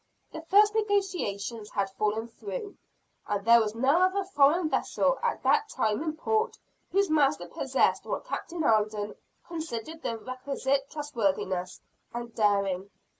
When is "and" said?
3.27-3.45, 12.15-12.33